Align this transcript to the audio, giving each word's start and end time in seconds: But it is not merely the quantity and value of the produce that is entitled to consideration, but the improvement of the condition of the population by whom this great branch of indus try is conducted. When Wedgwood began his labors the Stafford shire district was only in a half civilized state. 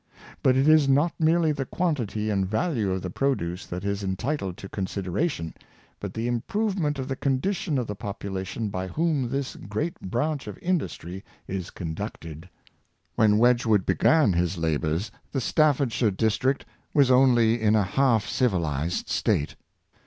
But 0.41 0.55
it 0.55 0.67
is 0.67 0.89
not 0.89 1.13
merely 1.19 1.51
the 1.51 1.63
quantity 1.67 2.31
and 2.31 2.49
value 2.49 2.91
of 2.91 3.03
the 3.03 3.11
produce 3.11 3.67
that 3.67 3.85
is 3.85 4.03
entitled 4.03 4.57
to 4.57 4.67
consideration, 4.67 5.53
but 5.99 6.15
the 6.15 6.25
improvement 6.27 6.97
of 6.97 7.07
the 7.07 7.15
condition 7.15 7.77
of 7.77 7.85
the 7.85 7.93
population 7.93 8.69
by 8.69 8.87
whom 8.87 9.29
this 9.29 9.55
great 9.55 9.99
branch 10.01 10.47
of 10.47 10.57
indus 10.57 10.95
try 10.95 11.21
is 11.47 11.69
conducted. 11.69 12.49
When 13.13 13.37
Wedgwood 13.37 13.85
began 13.85 14.33
his 14.33 14.57
labors 14.57 15.11
the 15.31 15.39
Stafford 15.39 15.93
shire 15.93 16.09
district 16.09 16.65
was 16.95 17.11
only 17.11 17.61
in 17.61 17.75
a 17.75 17.83
half 17.83 18.25
civilized 18.27 19.07
state. 19.07 19.53